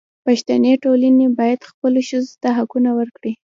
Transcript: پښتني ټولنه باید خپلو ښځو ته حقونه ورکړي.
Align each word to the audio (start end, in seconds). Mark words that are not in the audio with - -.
پښتني 0.25 0.73
ټولنه 0.83 1.25
باید 1.39 1.67
خپلو 1.69 1.99
ښځو 2.09 2.33
ته 2.43 2.49
حقونه 2.57 2.89
ورکړي. 2.99 3.33